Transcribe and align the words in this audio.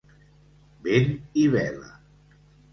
Vent 0.87 1.13
i 1.45 1.45
vela. 1.59 1.95